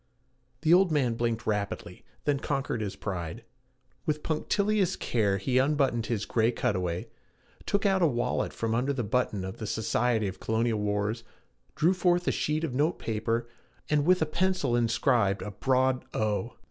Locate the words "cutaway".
6.51-7.07